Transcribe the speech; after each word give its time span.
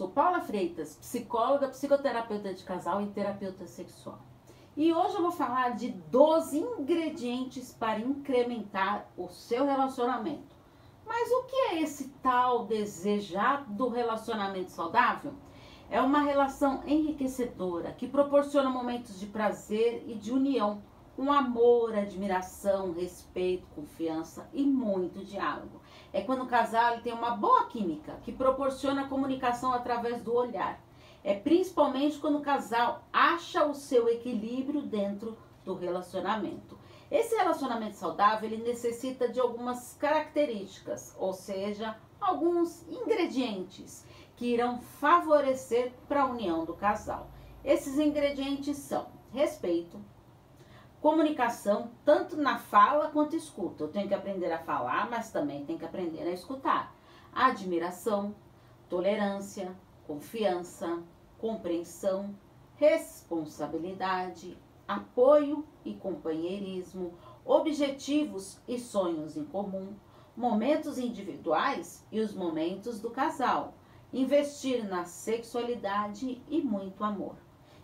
Sou 0.00 0.08
Paula 0.08 0.40
Freitas, 0.40 0.96
psicóloga, 0.96 1.68
psicoterapeuta 1.68 2.54
de 2.54 2.64
casal 2.64 3.02
e 3.02 3.08
terapeuta 3.08 3.66
sexual. 3.66 4.18
E 4.74 4.94
hoje 4.94 5.16
eu 5.16 5.20
vou 5.20 5.30
falar 5.30 5.76
de 5.76 5.90
12 5.90 6.58
ingredientes 6.58 7.70
para 7.70 8.00
incrementar 8.00 9.10
o 9.14 9.28
seu 9.28 9.66
relacionamento. 9.66 10.56
Mas 11.04 11.30
o 11.30 11.42
que 11.42 11.54
é 11.54 11.82
esse 11.82 12.08
tal 12.22 12.64
desejado 12.64 13.90
relacionamento 13.90 14.70
saudável? 14.70 15.34
É 15.90 16.00
uma 16.00 16.22
relação 16.22 16.82
enriquecedora 16.86 17.92
que 17.92 18.08
proporciona 18.08 18.70
momentos 18.70 19.20
de 19.20 19.26
prazer 19.26 20.04
e 20.06 20.14
de 20.14 20.32
união, 20.32 20.82
com 21.20 21.30
amor, 21.30 21.94
admiração, 21.94 22.94
respeito, 22.94 23.66
confiança 23.74 24.48
e 24.54 24.62
muito 24.62 25.22
diálogo. 25.22 25.82
É 26.14 26.22
quando 26.22 26.44
o 26.44 26.48
casal 26.48 26.98
tem 27.02 27.12
uma 27.12 27.32
boa 27.32 27.66
química 27.66 28.18
que 28.22 28.32
proporciona 28.32 29.06
comunicação 29.06 29.74
através 29.74 30.22
do 30.22 30.32
olhar. 30.32 30.82
É 31.22 31.34
principalmente 31.34 32.18
quando 32.18 32.38
o 32.38 32.42
casal 32.42 33.04
acha 33.12 33.66
o 33.66 33.74
seu 33.74 34.08
equilíbrio 34.08 34.80
dentro 34.80 35.36
do 35.62 35.74
relacionamento. 35.74 36.78
Esse 37.10 37.36
relacionamento 37.36 37.96
saudável 37.96 38.50
ele 38.50 38.64
necessita 38.64 39.28
de 39.28 39.38
algumas 39.38 39.92
características, 40.00 41.14
ou 41.18 41.34
seja, 41.34 41.98
alguns 42.18 42.88
ingredientes 42.88 44.06
que 44.36 44.54
irão 44.54 44.80
favorecer 44.80 45.92
para 46.08 46.22
a 46.22 46.30
união 46.30 46.64
do 46.64 46.72
casal. 46.72 47.30
Esses 47.62 47.98
ingredientes 47.98 48.78
são 48.78 49.08
respeito, 49.34 50.00
comunicação, 51.00 51.90
tanto 52.04 52.36
na 52.36 52.58
fala 52.58 53.10
quanto 53.10 53.34
escuta. 53.34 53.84
Eu 53.84 53.88
tenho 53.88 54.08
que 54.08 54.14
aprender 54.14 54.52
a 54.52 54.58
falar, 54.58 55.08
mas 55.10 55.32
também 55.32 55.64
tenho 55.64 55.78
que 55.78 55.84
aprender 55.84 56.22
a 56.22 56.32
escutar. 56.32 56.94
Admiração, 57.32 58.34
tolerância, 58.88 59.74
confiança, 60.06 61.02
compreensão, 61.38 62.34
responsabilidade, 62.76 64.58
apoio 64.86 65.64
e 65.84 65.94
companheirismo, 65.94 67.14
objetivos 67.44 68.60
e 68.66 68.78
sonhos 68.78 69.36
em 69.36 69.44
comum, 69.44 69.94
momentos 70.36 70.98
individuais 70.98 72.04
e 72.10 72.20
os 72.20 72.34
momentos 72.34 73.00
do 73.00 73.10
casal, 73.10 73.74
investir 74.12 74.84
na 74.84 75.04
sexualidade 75.04 76.42
e 76.48 76.60
muito 76.60 77.04
amor. 77.04 77.36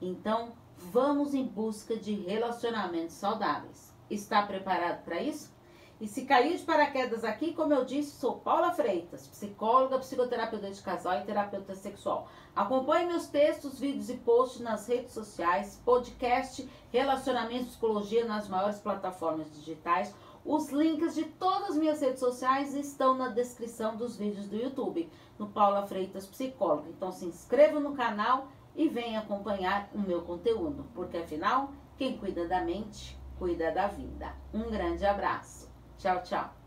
Então, 0.00 0.52
vamos 0.76 1.34
em 1.34 1.44
busca 1.44 1.96
de 1.96 2.14
relacionamentos 2.14 3.14
saudáveis. 3.16 3.92
Está 4.08 4.42
preparado 4.42 5.04
para 5.04 5.22
isso? 5.22 5.52
E 6.00 6.08
se 6.08 6.24
caiu 6.24 6.56
de 6.56 6.62
paraquedas 6.62 7.24
aqui, 7.24 7.52
como 7.52 7.74
eu 7.74 7.84
disse, 7.84 8.18
sou 8.18 8.38
Paula 8.38 8.72
Freitas, 8.72 9.26
psicóloga, 9.28 9.98
psicoterapeuta 9.98 10.70
de 10.70 10.80
casal 10.80 11.18
e 11.18 11.24
terapeuta 11.24 11.74
sexual. 11.74 12.26
Acompanhe 12.56 13.06
meus 13.06 13.26
textos, 13.26 13.78
vídeos 13.78 14.08
e 14.08 14.14
posts 14.14 14.62
nas 14.62 14.88
redes 14.88 15.12
sociais, 15.12 15.78
podcast, 15.84 16.66
relacionamento 16.90 17.64
e 17.64 17.66
psicologia 17.66 18.24
nas 18.24 18.48
maiores 18.48 18.78
plataformas 18.78 19.52
digitais. 19.52 20.14
Os 20.42 20.70
links 20.70 21.14
de 21.14 21.24
todas 21.24 21.72
as 21.72 21.76
minhas 21.76 22.00
redes 22.00 22.20
sociais 22.20 22.74
estão 22.74 23.14
na 23.14 23.28
descrição 23.28 23.94
dos 23.94 24.16
vídeos 24.16 24.48
do 24.48 24.56
YouTube, 24.56 25.12
no 25.38 25.48
Paula 25.48 25.86
Freitas 25.86 26.26
Psicóloga. 26.26 26.88
Então 26.88 27.12
se 27.12 27.26
inscreva 27.26 27.78
no 27.78 27.92
canal 27.92 28.48
e 28.74 28.88
venha 28.88 29.20
acompanhar 29.20 29.90
o 29.94 29.98
meu 29.98 30.22
conteúdo, 30.22 30.86
porque 30.94 31.18
afinal, 31.18 31.72
quem 31.96 32.16
cuida 32.16 32.46
da 32.46 32.60
mente, 32.62 33.18
cuida 33.38 33.70
da 33.70 33.88
vida. 33.88 34.34
Um 34.52 34.70
grande 34.70 35.04
abraço. 35.04 35.70
Tchau, 35.98 36.22
tchau. 36.22 36.59